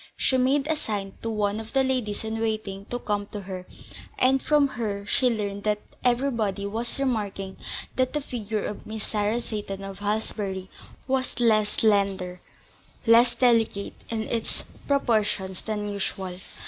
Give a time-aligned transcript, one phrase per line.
[0.17, 3.67] She made a sign to one of the ladies in waiting to come to her,
[4.17, 7.57] and from her she learned that everybody was remarking
[7.97, 10.69] that the figure of Miss Sarah Seyton of Halsbury
[11.07, 12.41] was less slender,
[13.05, 16.37] less delicate in its proportions than usual.